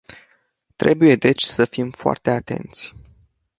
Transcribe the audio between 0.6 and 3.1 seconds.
Trebuie deci să fim foarte atenți.